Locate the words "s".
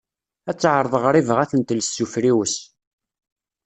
1.95-1.97